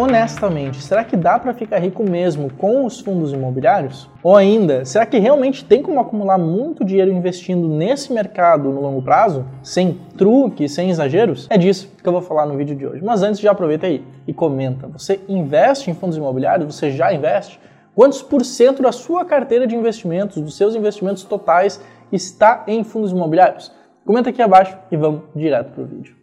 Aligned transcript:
honestamente, 0.00 0.82
será 0.82 1.04
que 1.04 1.16
dá 1.16 1.38
para 1.38 1.52
ficar 1.52 1.78
rico 1.78 2.02
mesmo 2.02 2.50
com 2.54 2.86
os 2.86 3.00
fundos 3.00 3.32
imobiliários? 3.32 4.08
Ou 4.22 4.34
ainda, 4.34 4.84
será 4.84 5.04
que 5.04 5.18
realmente 5.18 5.64
tem 5.64 5.82
como 5.82 6.00
acumular 6.00 6.38
muito 6.38 6.84
dinheiro 6.84 7.12
investindo 7.12 7.68
nesse 7.68 8.12
mercado 8.12 8.70
no 8.70 8.80
longo 8.80 9.02
prazo, 9.02 9.44
sem 9.62 10.00
truque, 10.16 10.68
sem 10.68 10.90
exageros? 10.90 11.46
É 11.50 11.58
disso 11.58 11.92
que 12.02 12.08
eu 12.08 12.12
vou 12.12 12.22
falar 12.22 12.46
no 12.46 12.56
vídeo 12.56 12.74
de 12.74 12.86
hoje. 12.86 13.04
Mas 13.04 13.22
antes, 13.22 13.40
já 13.40 13.50
aproveita 13.50 13.86
aí 13.86 14.02
e 14.26 14.32
comenta. 14.32 14.86
Você 14.88 15.20
investe 15.28 15.90
em 15.90 15.94
fundos 15.94 16.16
imobiliários? 16.16 16.74
Você 16.74 16.90
já 16.90 17.12
investe? 17.12 17.60
Quantos 17.94 18.22
por 18.22 18.44
cento 18.44 18.82
da 18.82 18.92
sua 18.92 19.24
carteira 19.24 19.66
de 19.66 19.76
investimentos, 19.76 20.40
dos 20.40 20.56
seus 20.56 20.74
investimentos 20.74 21.24
totais, 21.24 21.80
está 22.10 22.64
em 22.66 22.82
fundos 22.82 23.12
imobiliários? 23.12 23.72
Comenta 24.06 24.30
aqui 24.30 24.40
abaixo 24.40 24.76
e 24.90 24.96
vamos 24.96 25.22
direto 25.34 25.72
para 25.72 25.82
o 25.82 25.86
vídeo. 25.86 26.14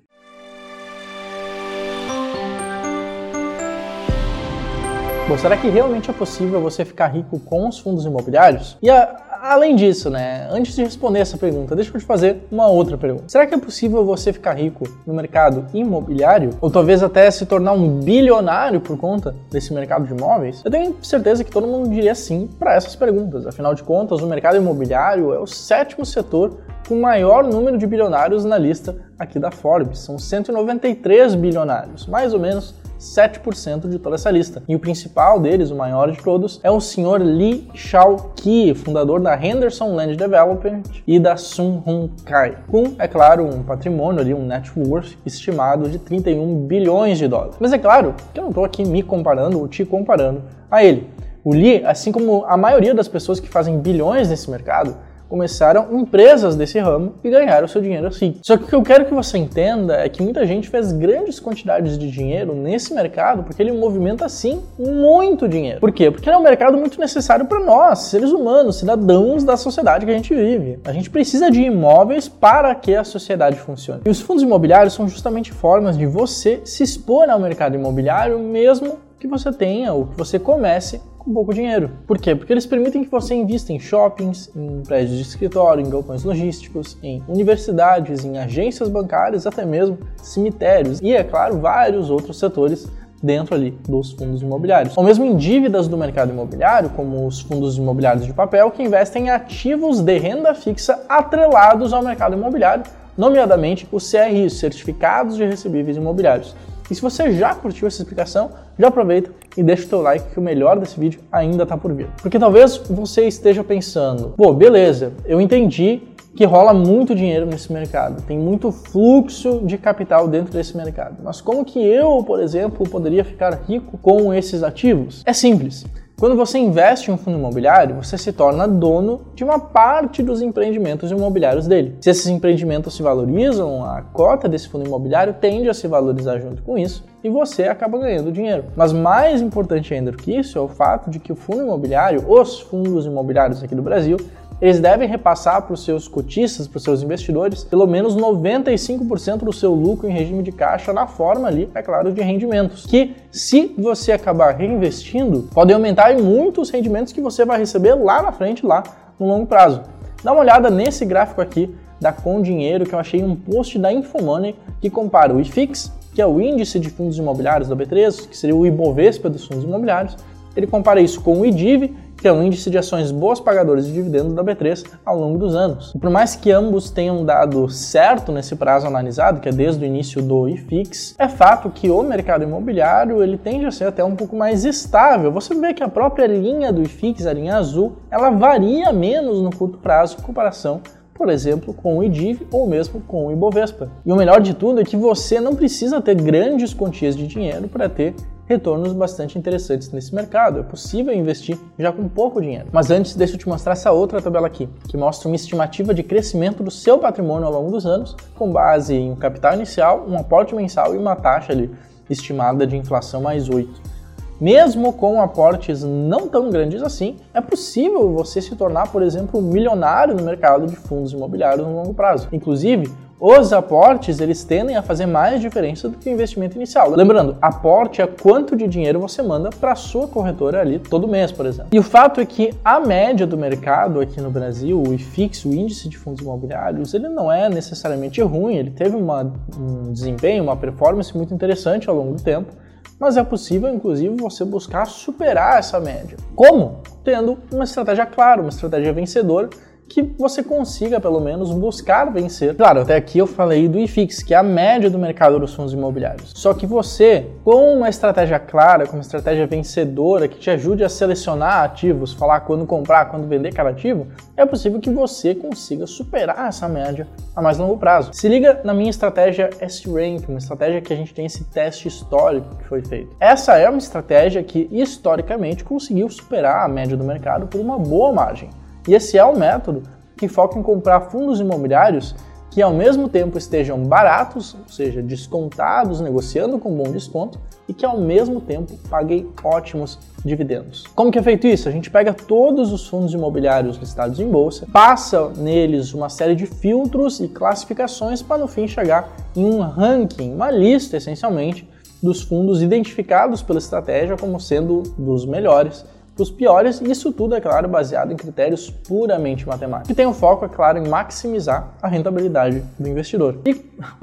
Bom, 5.28 5.38
será 5.38 5.58
que 5.58 5.68
realmente 5.68 6.10
é 6.10 6.14
possível 6.14 6.62
você 6.62 6.86
ficar 6.86 7.08
rico 7.08 7.38
com 7.38 7.68
os 7.68 7.78
fundos 7.78 8.06
imobiliários? 8.06 8.78
E 8.82 8.90
a, 8.90 9.24
além 9.42 9.76
disso, 9.76 10.10
né, 10.10 10.48
antes 10.50 10.74
de 10.74 10.82
responder 10.82 11.20
essa 11.20 11.38
pergunta, 11.38 11.76
deixa 11.76 11.92
eu 11.94 12.00
te 12.00 12.06
fazer 12.06 12.48
uma 12.50 12.68
outra 12.68 12.98
pergunta. 12.98 13.26
Será 13.28 13.46
que 13.46 13.54
é 13.54 13.58
possível 13.58 14.06
você 14.06 14.32
ficar 14.32 14.54
rico 14.54 14.88
no 15.06 15.14
mercado 15.14 15.66
imobiliário? 15.74 16.52
Ou 16.62 16.72
talvez 16.72 17.04
até 17.04 17.30
se 17.30 17.46
tornar 17.46 17.74
um 17.74 18.00
bilionário 18.00 18.80
por 18.80 18.98
conta 18.98 19.36
desse 19.52 19.74
mercado 19.74 20.08
de 20.08 20.14
imóveis? 20.14 20.62
Eu 20.64 20.72
tenho 20.72 20.96
certeza 21.02 21.44
que 21.44 21.52
todo 21.52 21.68
mundo 21.68 21.90
diria 21.90 22.16
sim 22.16 22.50
para 22.58 22.76
essas 22.76 22.96
perguntas. 22.96 23.46
Afinal 23.46 23.76
de 23.76 23.84
contas, 23.84 24.22
o 24.22 24.28
mercado 24.28 24.56
imobiliário 24.56 25.34
é 25.34 25.40
o 25.40 25.46
sétimo 25.46 26.06
setor 26.06 26.58
com 26.88 27.02
maior 27.02 27.44
número 27.44 27.78
de 27.78 27.86
bilionários 27.86 28.46
na 28.46 28.58
lista 28.58 28.96
aqui 29.20 29.40
da 29.40 29.52
Forbes. 29.52 30.00
São 30.00 30.18
193 30.18 31.36
bilionários, 31.36 32.08
mais 32.08 32.34
ou 32.34 32.40
menos 32.40 32.74
7% 33.00 33.90
de 33.90 34.00
toda 34.00 34.16
essa 34.16 34.32
lista. 34.32 34.64
E 34.68 34.76
o 34.76 34.80
principal 34.80 35.40
deles, 35.40 35.72
o 35.72 35.76
maior 35.76 36.12
de 36.12 36.18
todos, 36.22 36.60
é 36.64 36.72
o 36.72 36.80
senhor 36.80 37.22
Lee 37.22 37.68
Shao-ki, 37.74 38.74
fundador 38.76 39.20
da 39.20 39.36
Henderson 39.42 39.94
Land 39.94 40.16
Development 40.16 40.84
e 41.06 41.20
da 41.20 41.38
Sun 41.38 41.82
Hung 41.86 42.10
Kai, 42.26 42.58
com, 42.68 42.96
é 43.00 43.08
claro, 43.08 43.46
um 43.46 43.64
patrimônio 43.64 44.22
ali, 44.22 44.34
um 44.34 44.46
net 44.46 44.72
worth 44.78 45.18
estimado 45.26 45.90
de 45.90 46.00
31 46.00 46.68
bilhões 46.68 47.18
de 47.18 47.28
dólares. 47.28 47.56
Mas 47.60 47.74
é 47.74 47.78
claro 47.78 48.16
que 48.34 48.40
eu 48.40 48.44
não 48.44 48.50
estou 48.50 48.66
aqui 48.66 48.84
me 48.84 49.04
comparando 49.04 49.60
ou 49.60 49.68
te 49.68 49.86
comparando 49.86 50.44
a 50.70 50.84
ele. 50.84 51.10
O 51.44 51.54
Lee, 51.54 51.84
assim 51.86 52.12
como 52.12 52.44
a 52.46 52.58
maioria 52.58 52.94
das 52.94 53.08
pessoas 53.08 53.40
que 53.40 53.48
fazem 53.48 53.80
bilhões 53.80 54.30
nesse 54.30 54.50
mercado, 54.52 54.98
começaram 55.30 55.88
empresas 55.98 56.56
desse 56.56 56.80
ramo 56.80 57.16
e 57.24 57.30
ganharam 57.30 57.68
seu 57.68 57.82
dinheiro 57.82 58.08
assim. 58.08 58.36
Só 58.42 58.58
que 58.58 58.64
o 58.64 58.68
que 58.68 58.76
eu 58.76 58.84
quero 58.84 59.06
que 59.06 59.14
você 59.14 59.38
entenda 59.38 59.96
é 59.96 60.10
que 60.10 60.22
muita 60.22 60.46
gente 60.46 60.70
fez 60.70 60.92
grandes 60.92 61.40
quantidades 61.40 61.98
de 61.98 62.10
dinheiro 62.10 62.54
nesse 62.54 62.94
mercado 62.94 63.44
porque 63.44 63.62
ele 63.62 63.72
movimenta 63.72 64.26
assim 64.26 64.62
muito 64.78 65.48
dinheiro. 65.48 65.80
Por 65.80 65.92
quê? 65.92 66.10
Porque 66.12 66.30
ele 66.30 66.36
é 66.36 66.40
um 66.40 66.44
mercado 66.44 66.78
muito 66.78 67.00
necessário 67.00 67.46
para 67.46 67.60
nós, 67.60 68.00
seres 68.00 68.32
humanos, 68.32 68.78
cidadãos 68.78 69.44
da 69.44 69.58
sociedade 69.58 70.06
que 70.06 70.12
a 70.12 70.16
gente 70.16 70.34
vive. 70.34 70.80
A 70.86 70.92
gente 70.92 71.10
precisa 71.10 71.52
de 71.52 71.62
imóveis 71.62 72.28
para 72.28 72.74
que 72.76 72.96
a 72.96 73.04
sociedade 73.04 73.58
funcione. 73.58 74.02
E 74.06 74.10
os 74.10 74.22
fundos 74.22 74.44
imobiliários 74.44 74.94
são 74.94 75.08
justamente 75.08 75.52
formas 75.52 75.98
de 75.98 76.06
você 76.06 76.62
se 76.64 76.84
expor 76.84 77.30
ao 77.30 77.40
mercado 77.40 77.76
imobiliário 77.76 78.40
mesmo 78.40 79.00
que 79.20 79.28
você 79.28 79.52
tenha 79.52 79.94
ou 79.94 80.08
que 80.08 80.18
você 80.18 80.38
comece 80.38 81.02
com 81.28 81.34
pouco 81.34 81.54
dinheiro. 81.54 81.92
Por 82.08 82.18
quê? 82.18 82.34
Porque 82.34 82.54
eles 82.54 82.66
permitem 82.66 83.04
que 83.04 83.12
você 83.12 83.36
invista 83.36 83.74
em 83.74 83.80
shoppings, 83.80 84.50
em 84.56 84.82
prédios 84.88 85.18
de 85.18 85.22
escritório, 85.24 85.86
em 85.86 85.90
galpões 85.90 86.24
logísticos, 86.24 86.98
em 87.04 87.22
universidades, 87.28 88.24
em 88.24 88.38
agências 88.38 88.88
bancárias, 88.88 89.46
até 89.46 89.66
mesmo 89.66 89.98
cemitérios 90.24 91.02
e, 91.02 91.14
é 91.14 91.24
claro, 91.24 91.60
vários 91.60 92.10
outros 92.10 92.40
setores 92.40 92.88
dentro 93.22 93.56
ali 93.56 93.72
dos 93.90 94.14
fundos 94.14 94.42
imobiliários. 94.42 94.96
Ou 94.96 95.04
mesmo 95.04 95.26
em 95.26 95.36
dívidas 95.36 95.88
do 95.88 95.98
mercado 95.98 96.32
imobiliário, 96.32 96.92
como 96.92 97.28
os 97.28 97.42
fundos 97.42 97.78
imobiliários 97.78 98.26
de 98.26 98.34
papel, 98.34 98.72
que 98.72 98.82
investem 98.82 99.26
em 99.26 99.30
ativos 99.30 100.00
de 100.00 100.18
renda 100.18 100.54
fixa 100.54 101.04
atrelados 101.10 101.92
ao 101.92 102.02
mercado 102.02 102.36
imobiliário, 102.36 102.84
nomeadamente 103.18 103.88
os 103.92 104.10
CRIs, 104.10 104.54
Certificados 104.54 105.36
de 105.36 105.44
Recebíveis 105.44 105.98
Imobiliários. 105.98 106.56
E 106.90 106.96
se 106.96 107.02
você 107.02 107.34
já 107.34 107.54
curtiu 107.54 107.88
essa 107.88 108.02
explicação, 108.02 108.52
já 108.80 108.88
aproveita 108.88 109.30
e 109.58 109.64
deixa 109.64 109.86
o 109.86 109.90
teu 109.90 110.02
like 110.02 110.30
que 110.32 110.40
o 110.40 110.42
melhor 110.42 110.80
desse 110.80 111.00
vídeo 111.00 111.20
ainda 111.32 111.64
está 111.64 111.76
por 111.76 111.92
vir. 111.92 112.08
Porque 112.22 112.38
talvez 112.38 112.78
você 112.78 113.28
esteja 113.28 113.64
pensando, 113.64 114.34
pô, 114.38 114.54
beleza, 114.54 115.14
eu 115.26 115.42
entendi 115.42 116.02
que 116.36 116.46
rola 116.46 116.72
muito 116.72 117.16
dinheiro 117.16 117.48
nesse 117.48 117.74
mercado, 117.74 118.22
tem 118.22 118.38
muito 118.38 118.72
fluxo 118.72 119.60
de 119.66 119.76
capital 119.76 120.28
dentro 120.28 120.54
desse 120.54 120.78
mercado. 120.78 121.18
Mas 121.24 121.42
como 121.42 121.66
que 121.66 121.84
eu, 121.84 122.24
por 122.24 122.40
exemplo, 122.40 122.88
poderia 122.88 123.26
ficar 123.26 123.60
rico 123.68 123.98
com 123.98 124.32
esses 124.32 124.62
ativos? 124.62 125.24
É 125.26 125.34
simples. 125.34 125.84
Quando 126.20 126.36
você 126.36 126.58
investe 126.58 127.12
em 127.12 127.14
um 127.14 127.18
fundo 127.18 127.38
imobiliário, 127.38 127.98
você 128.02 128.18
se 128.18 128.34
torna 128.34 128.68
dono 128.68 129.22
de 129.36 129.44
uma 129.44 129.60
parte 129.60 130.24
dos 130.24 130.42
empreendimentos 130.42 131.12
imobiliários 131.12 131.68
dele. 131.68 131.96
Se 132.02 132.10
esses 132.10 132.26
empreendimentos 132.26 132.96
se 132.96 133.04
valorizam, 133.04 133.86
a 133.86 134.02
cota 134.02 134.50
desse 134.50 134.68
fundo 134.68 134.88
imobiliário 134.88 135.36
tende 135.36 135.70
a 135.70 135.76
se 135.76 135.88
valorizar 135.88 136.40
junto 136.40 136.64
com 136.64 136.76
isso 136.76 137.06
e 137.24 137.30
você 137.30 137.66
acaba 137.66 138.00
ganhando 138.00 138.32
dinheiro. 138.32 138.66
Mas 138.76 138.92
mais 138.92 139.44
importante 139.44 139.94
ainda 139.94 140.10
do 140.10 140.18
que 140.18 140.36
isso 140.36 140.58
é 140.58 140.62
o 140.62 140.68
fato 140.68 141.12
de 141.12 141.20
que 141.20 141.32
o 141.32 141.36
fundo 141.36 141.62
imobiliário, 141.62 142.26
os 142.28 142.62
fundos 142.62 143.06
imobiliários 143.06 143.64
aqui 143.64 143.76
do 143.76 143.84
Brasil, 143.84 144.18
eles 144.60 144.80
devem 144.80 145.08
repassar 145.08 145.62
para 145.62 145.74
os 145.74 145.84
seus 145.84 146.08
cotistas, 146.08 146.68
para 146.68 146.78
os 146.78 146.84
seus 146.84 147.04
investidores, 147.04 147.64
pelo 147.64 147.86
menos 147.86 148.16
95% 148.16 149.40
do 149.40 149.54
seu 149.54 149.74
lucro 149.74 150.10
em 150.10 150.12
regime 150.12 150.42
de 150.42 150.52
caixa 150.52 150.92
na 150.92 151.06
forma 151.06 151.48
ali, 151.48 151.70
é 151.76 151.82
claro, 151.82 152.12
de 152.12 152.22
rendimentos. 152.22 152.86
Que 152.86 153.16
se 153.32 153.76
você 153.78 154.12
acabar 154.12 154.56
reinvestindo, 154.56 155.44
podem 155.54 155.76
aumentar 155.76 156.12
muito 156.18 156.60
os 156.60 156.72
rendimentos 156.72 157.14
que 157.14 157.22
você 157.22 157.46
vai 157.46 157.60
receber 157.60 157.94
lá 157.94 158.22
na 158.24 158.32
frente, 158.32 158.66
lá 158.66 158.82
no 159.20 159.28
longo 159.28 159.46
prazo. 159.46 159.84
Dá 160.24 160.32
uma 160.32 160.42
olhada 160.42 160.72
nesse 160.72 161.06
gráfico 161.06 161.40
aqui 161.40 161.74
da 162.02 162.12
Com 162.12 162.42
Dinheiro 162.42 162.86
que 162.86 162.94
eu 162.94 163.00
achei 163.00 163.24
um 163.24 163.36
post 163.36 163.78
da 163.78 163.92
Infomoney 163.94 164.56
que 164.82 164.90
compara 164.90 165.34
o 165.34 165.40
IFIX, 165.40 165.92
que 166.14 166.22
é 166.22 166.26
o 166.26 166.42
índice 166.42 166.80
de 166.80 166.90
fundos 166.90 167.18
imobiliários 167.20 167.70
da 167.70 167.76
B3, 167.76 168.28
que 168.28 168.36
seria 168.36 168.56
o 168.56 168.66
Ibovespa 168.66 169.30
dos 169.30 169.46
fundos 169.46 169.64
imobiliários. 169.64 170.18
Ele 170.56 170.66
compara 170.66 171.00
isso 171.00 171.22
com 171.22 171.42
o 171.42 171.46
IDIV, 171.46 171.96
que 172.18 172.28
é 172.28 172.32
o 172.32 172.42
índice 172.42 172.70
de 172.70 172.78
ações 172.78 173.12
boas 173.12 173.40
pagadoras 173.40 173.86
de 173.86 173.94
dividendos 173.94 174.34
da 174.34 174.44
B3 174.44 174.86
ao 175.06 175.18
longo 175.18 175.38
dos 175.38 175.56
anos. 175.56 175.94
Por 175.94 176.10
mais 176.10 176.36
que 176.36 176.52
ambos 176.52 176.90
tenham 176.90 177.24
dado 177.24 177.70
certo 177.70 178.32
nesse 178.32 178.56
prazo 178.56 178.88
analisado, 178.88 179.40
que 179.40 179.50
é 179.50 179.52
desde 179.52 179.84
o 179.84 179.88
início 179.88 180.22
do 180.22 180.50
IFIX, 180.50 181.16
é 181.18 181.30
fato 181.30 181.70
que 181.70 181.90
o 181.90 182.02
mercado 182.02 182.44
imobiliário 182.44 183.24
ele 183.24 183.38
tende 183.38 183.66
a 183.66 183.72
ser 183.72 183.86
até 183.86 184.04
um 184.04 184.16
pouco 184.16 184.36
mais 184.36 184.66
estável. 184.66 185.32
Você 185.32 185.54
vê 185.56 185.74
que 185.74 185.84
a 185.84 185.88
própria 185.88 186.26
linha 186.26 186.74
do 186.74 186.82
IFIX, 186.82 187.26
a 187.28 187.34
linha 187.34 187.58
azul, 187.58 187.98
ela 188.10 188.30
varia 188.30 188.92
menos 188.92 189.42
no 189.42 189.56
curto 189.56 189.78
prazo 189.78 190.18
em 190.20 190.24
comparação 190.24 190.82
por 191.18 191.30
exemplo, 191.30 191.74
com 191.74 191.98
o 191.98 192.04
IDIV 192.04 192.48
ou 192.52 192.68
mesmo 192.68 193.02
com 193.02 193.26
o 193.26 193.32
Ibovespa. 193.32 193.90
E 194.06 194.12
o 194.12 194.16
melhor 194.16 194.40
de 194.40 194.54
tudo 194.54 194.80
é 194.80 194.84
que 194.84 194.96
você 194.96 195.42
não 195.42 195.56
precisa 195.56 196.00
ter 196.00 196.14
grandes 196.14 196.76
quantias 196.76 197.16
de 197.16 197.26
dinheiro 197.26 197.68
para 197.68 197.90
ter 197.90 198.14
retornos 198.48 198.94
bastante 198.94 199.38
interessantes 199.38 199.92
nesse 199.92 200.16
mercado. 200.16 200.60
É 200.60 200.64
possível 200.64 201.14
investir 201.14 201.58
já 201.78 201.92
com 201.92 202.08
pouco 202.08 202.42
dinheiro. 202.42 202.68
Mas 202.72 202.90
antes, 202.90 203.16
deixa 203.16 203.36
eu 203.36 203.38
te 203.38 203.48
mostrar 203.48 203.74
essa 203.74 203.92
outra 203.92 204.22
tabela 204.22 204.48
aqui, 204.48 204.68
que 204.88 204.98
mostra 204.98 205.28
uma 205.28 205.36
estimativa 205.36 205.94
de 205.94 206.02
crescimento 206.02 206.64
do 206.64 206.72
seu 206.72 206.98
patrimônio 206.98 207.46
ao 207.46 207.54
longo 207.54 207.72
dos 207.72 207.86
anos, 207.86 208.16
com 208.36 208.52
base 208.52 208.96
em 208.96 209.12
um 209.12 209.16
capital 209.16 209.54
inicial, 209.54 210.06
um 210.08 210.18
aporte 210.18 210.56
mensal 210.56 210.96
e 210.96 210.98
uma 210.98 211.16
taxa 211.16 211.52
ali 211.52 211.70
estimada 212.10 212.66
de 212.66 212.78
inflação 212.78 213.22
mais 213.22 213.50
8. 213.50 213.98
Mesmo 214.40 214.94
com 214.94 215.20
aportes 215.20 215.84
não 215.84 216.28
tão 216.28 216.52
grandes 216.52 216.84
assim, 216.84 217.18
é 217.34 217.42
possível 217.42 218.14
você 218.14 218.40
se 218.40 218.56
tornar, 218.56 218.92
por 218.92 219.02
exemplo, 219.02 219.40
um 219.40 219.44
milionário 219.44 220.16
no 220.16 220.24
mercado 220.24 220.68
de 220.68 220.76
fundos 220.76 221.12
imobiliários 221.12 221.66
no 221.66 221.76
longo 221.76 221.94
prazo. 221.94 222.28
Inclusive, 222.32 222.88
os 223.20 223.52
aportes 223.52 224.20
eles 224.20 224.44
tendem 224.44 224.76
a 224.76 224.82
fazer 224.82 225.08
mais 225.08 225.42
diferença 225.42 225.90
do 225.90 225.98
que 225.98 226.08
o 226.10 226.12
investimento 226.14 226.56
inicial. 226.56 226.92
Lembrando, 226.92 227.36
aporte 227.42 228.02
é 228.02 228.06
quanto 228.08 228.56
de 228.56 228.68
dinheiro 228.68 229.00
você 229.00 229.24
manda 229.24 229.50
para 229.50 229.76
sua 229.76 230.08
corretora 230.08 230.62
ali 230.62 230.78
todo 230.78 231.08
mês, 231.08 231.32
por 231.32 231.46
exemplo. 231.46 231.70
E 231.72 231.80
o 231.80 231.84
fato 231.84 232.22
é 232.22 232.26
que 232.26 232.54
a 232.64 232.80
média 232.80 233.26
do 233.26 233.36
mercado 233.36 234.00
aqui 234.00 234.22
no 234.22 234.30
Brasil, 234.30 234.82
o 234.82 234.94
IFIX, 234.94 235.46
o 235.46 235.54
índice 235.54 235.90
de 235.90 235.98
fundos 235.98 236.22
imobiliários, 236.22 236.94
ele 236.94 237.10
não 237.10 237.32
é 237.32 237.50
necessariamente 237.50 238.22
ruim, 238.22 238.56
ele 238.56 238.72
teve 238.72 238.96
uma, 238.96 239.34
um 239.58 239.92
desempenho, 239.92 240.44
uma 240.44 240.56
performance 240.56 241.16
muito 241.18 241.34
interessante 241.34 241.90
ao 241.90 241.96
longo 241.96 242.14
do 242.14 242.22
tempo, 242.22 242.54
mas 243.00 243.18
é 243.18 243.24
possível, 243.24 243.74
inclusive, 243.74 244.16
você 244.16 244.44
buscar 244.44 244.86
superar 244.86 245.60
essa 245.60 245.80
média. 245.80 246.18
Como? 246.36 246.82
Tendo 247.04 247.38
uma 247.52 247.64
estratégia 247.64 248.06
clara, 248.06 248.42
uma 248.42 248.50
estratégia 248.50 248.92
vencedora 248.92 249.50
que 249.88 250.02
você 250.18 250.44
consiga, 250.44 251.00
pelo 251.00 251.20
menos, 251.20 251.52
buscar 251.52 252.06
vencer. 252.12 252.56
Claro, 252.56 252.82
até 252.82 252.96
aqui 252.96 253.18
eu 253.18 253.28
falei 253.28 253.68
do 253.68 253.80
IFIX, 253.80 254.24
que 254.24 254.34
é 254.34 254.38
a 254.38 254.44
média 254.44 254.90
do 254.90 255.00
mercado 255.00 255.40
dos 255.40 255.54
fundos 255.54 255.74
imobiliários. 255.74 256.32
Só 256.36 256.54
que 256.54 256.66
você, 256.66 257.28
com 257.44 257.74
uma 257.76 257.90
estratégia 257.90 258.40
clara, 258.40 258.86
com 258.86 258.94
uma 258.94 259.02
estratégia 259.02 259.48
vencedora, 259.48 260.28
que 260.28 260.38
te 260.38 260.50
ajude 260.50 260.84
a 260.84 260.90
selecionar 260.90 261.64
ativos, 261.64 262.14
falar 262.14 262.42
quando 262.42 262.66
comprar, 262.66 263.06
quando 263.06 263.28
vender 263.28 263.54
cada 263.54 263.70
ativo, 263.70 264.08
é 264.36 264.46
possível 264.46 264.80
que 264.80 264.90
você 264.90 265.34
consiga 265.34 265.88
superar 265.88 266.48
essa 266.48 266.68
média 266.68 267.08
a 267.36 267.42
mais 267.42 267.58
longo 267.58 267.78
prazo. 267.78 268.12
Se 268.14 268.28
liga 268.28 268.62
na 268.64 268.74
minha 268.74 268.90
estratégia 268.90 269.50
S-Rank, 269.60 270.28
uma 270.28 270.38
estratégia 270.38 270.82
que 270.82 270.94
a 270.94 270.96
gente 270.96 271.14
tem 271.14 271.26
esse 271.26 271.44
teste 271.46 271.88
histórico 271.88 272.56
que 272.56 272.64
foi 272.66 272.82
feito. 272.82 273.16
Essa 273.20 273.58
é 273.58 273.70
uma 273.70 273.78
estratégia 273.78 274.44
que 274.44 274.68
historicamente 274.72 275.64
conseguiu 275.64 276.10
superar 276.10 276.66
a 276.66 276.68
média 276.68 276.98
do 276.98 277.04
mercado 277.04 277.48
por 277.48 277.60
uma 277.62 277.78
boa 277.78 278.12
margem. 278.12 278.50
E 278.88 278.94
esse 278.94 279.18
é 279.18 279.26
o 279.26 279.38
método 279.38 279.84
que 280.16 280.28
foca 280.28 280.58
em 280.58 280.64
comprar 280.64 281.02
fundos 281.02 281.40
imobiliários 281.40 282.16
que 282.58 282.62
ao 282.64 282.74
mesmo 282.74 283.08
tempo 283.08 283.38
estejam 283.38 283.84
baratos, 283.84 284.56
ou 284.56 284.68
seja, 284.68 285.00
descontados, 285.00 286.02
negociando 286.02 286.58
com 286.58 286.76
bom 286.76 286.92
desconto, 286.92 287.40
e 287.68 287.74
que 287.74 287.86
ao 287.86 288.00
mesmo 288.00 288.42
tempo 288.42 288.74
paguem 288.90 289.30
ótimos 289.44 290.00
dividendos. 290.26 290.84
Como 290.96 291.12
que 291.12 291.20
é 291.20 291.22
feito 291.22 291.46
isso? 291.46 291.70
A 291.70 291.72
gente 291.72 291.92
pega 291.92 292.14
todos 292.14 292.74
os 292.74 292.88
fundos 292.88 293.14
imobiliários 293.14 293.78
listados 293.78 294.20
em 294.20 294.28
bolsa, 294.28 294.66
passa 294.74 295.30
neles 295.38 295.94
uma 295.94 296.10
série 296.10 296.34
de 296.34 296.48
filtros 296.48 297.20
e 297.20 297.28
classificações 297.28 298.24
para 298.24 298.40
no 298.40 298.48
fim 298.48 298.68
chegar 298.68 299.08
em 299.36 299.46
um 299.46 299.60
ranking, 299.62 300.34
uma 300.34 300.50
lista 300.50 300.98
essencialmente 300.98 301.70
dos 302.02 302.24
fundos 302.24 302.64
identificados 302.64 303.44
pela 303.44 303.60
estratégia 303.60 304.18
como 304.18 304.40
sendo 304.40 304.82
dos 304.98 305.28
melhores 305.28 305.86
os 306.24 306.32
piores, 306.32 306.82
e 306.82 306.92
isso 306.92 307.12
tudo, 307.12 307.36
é 307.36 307.42
claro, 307.42 307.68
baseado 307.68 308.12
em 308.12 308.16
critérios 308.16 308.70
puramente 308.70 309.48
matemáticos, 309.48 309.88
que 309.88 309.96
tem 309.96 310.06
o 310.06 310.14
foco, 310.14 310.46
é 310.46 310.50
claro, 310.50 310.78
em 310.78 310.88
maximizar 310.88 311.74
a 311.82 311.88
rentabilidade 311.88 312.64
do 312.78 312.88
investidor 312.88 313.40
e, 313.46 313.54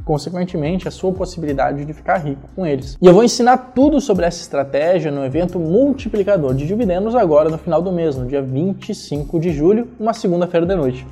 consequentemente, 0.04 0.86
a 0.88 0.90
sua 0.90 1.12
possibilidade 1.12 1.84
de 1.84 1.92
ficar 1.92 2.18
rico 2.18 2.48
com 2.54 2.66
eles. 2.66 2.96
E 3.00 3.06
eu 3.06 3.14
vou 3.14 3.24
ensinar 3.24 3.72
tudo 3.74 4.00
sobre 4.00 4.26
essa 4.26 4.40
estratégia 4.40 5.10
no 5.10 5.24
evento 5.24 5.58
multiplicador 5.58 6.54
de 6.54 6.66
dividendos 6.66 7.14
agora 7.14 7.48
no 7.48 7.58
final 7.58 7.82
do 7.82 7.92
mês, 7.92 8.16
no 8.16 8.26
dia 8.26 8.42
25 8.42 9.38
de 9.40 9.52
julho, 9.52 9.88
uma 9.98 10.12
segunda-feira 10.12 10.66
de 10.66 10.74
noite. 10.74 11.06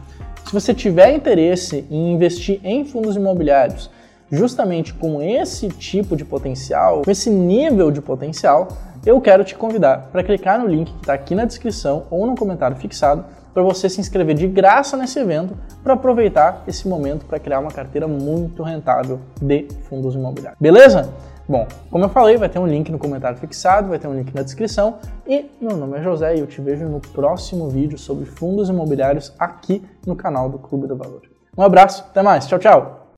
Se 0.46 0.52
você 0.52 0.74
tiver 0.74 1.14
interesse 1.14 1.86
em 1.90 2.12
investir 2.12 2.60
em 2.62 2.84
fundos 2.84 3.16
imobiliários, 3.16 3.90
justamente 4.32 4.94
com 4.94 5.20
esse 5.20 5.68
tipo 5.68 6.16
de 6.16 6.24
potencial, 6.24 7.02
com 7.04 7.10
esse 7.10 7.28
nível 7.28 7.90
de 7.90 8.00
potencial, 8.00 8.68
eu 9.04 9.20
quero 9.20 9.44
te 9.44 9.54
convidar 9.54 10.08
para 10.10 10.24
clicar 10.24 10.58
no 10.58 10.66
link 10.66 10.90
que 10.90 11.00
está 11.00 11.12
aqui 11.12 11.34
na 11.34 11.44
descrição 11.44 12.04
ou 12.10 12.26
no 12.26 12.34
comentário 12.34 12.76
fixado 12.76 13.24
para 13.52 13.62
você 13.62 13.88
se 13.88 14.00
inscrever 14.00 14.34
de 14.34 14.46
graça 14.46 14.96
nesse 14.96 15.18
evento 15.18 15.54
para 15.82 15.92
aproveitar 15.92 16.64
esse 16.66 16.88
momento 16.88 17.26
para 17.26 17.38
criar 17.38 17.58
uma 17.58 17.70
carteira 17.70 18.08
muito 18.08 18.62
rentável 18.62 19.20
de 19.40 19.68
fundos 19.88 20.14
imobiliários. 20.14 20.58
Beleza? 20.58 21.12
Bom, 21.46 21.66
como 21.90 22.04
eu 22.04 22.08
falei, 22.08 22.38
vai 22.38 22.48
ter 22.48 22.58
um 22.58 22.66
link 22.66 22.90
no 22.90 22.98
comentário 22.98 23.36
fixado, 23.36 23.88
vai 23.88 23.98
ter 23.98 24.06
um 24.06 24.14
link 24.14 24.32
na 24.34 24.42
descrição 24.42 24.98
e 25.26 25.50
meu 25.60 25.76
nome 25.76 25.98
é 25.98 26.02
José 26.02 26.36
e 26.36 26.40
eu 26.40 26.46
te 26.46 26.62
vejo 26.62 26.86
no 26.86 27.00
próximo 27.00 27.68
vídeo 27.68 27.98
sobre 27.98 28.24
fundos 28.24 28.70
imobiliários 28.70 29.34
aqui 29.38 29.84
no 30.06 30.16
canal 30.16 30.48
do 30.48 30.58
Clube 30.58 30.86
do 30.86 30.96
Valor. 30.96 31.22
Um 31.58 31.62
abraço, 31.62 32.04
até 32.08 32.22
mais, 32.22 32.46
tchau, 32.46 32.58
tchau! 32.58 33.01